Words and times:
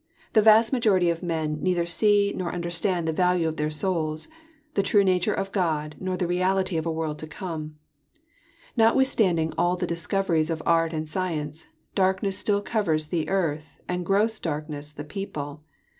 The 0.33 0.41
vast 0.41 0.73
majority 0.73 1.11
of 1.11 1.21
men 1.21 1.61
neither 1.61 1.85
see 1.85 2.33
nor 2.35 2.51
understand 2.51 3.07
the 3.07 3.13
value 3.13 3.47
of 3.47 3.57
their 3.57 3.69
souls, 3.69 4.29
the 4.73 4.81
true 4.81 5.03
nature 5.03 5.31
of 5.35 5.51
God, 5.51 5.95
nor 5.99 6.17
the 6.17 6.25
reality 6.25 6.75
of 6.75 6.87
a 6.87 6.91
world 6.91 7.19
to 7.19 7.27
come 7.27 7.75
I 8.17 8.19
Notwithstanding 8.77 9.53
all 9.59 9.75
the 9.77 9.85
discoveries 9.85 10.49
of 10.49 10.63
art 10.65 10.91
and 10.91 11.07
science, 11.07 11.65
^^ 11.65 11.65
darkness 11.93 12.35
still 12.35 12.63
covers 12.63 13.09
the 13.09 13.29
earth, 13.29 13.77
and 13.87 14.03
gross 14.03 14.39
darkness 14.39 14.91
the 14.91 15.03
people." 15.03 15.61